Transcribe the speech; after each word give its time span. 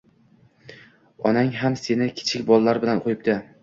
Onang 1.33 1.53
ham 1.59 1.79
seni 1.85 2.11
kichik 2.19 2.51
bolalar 2.53 2.85
bilan 2.85 3.09
qo’yibdi. 3.09 3.43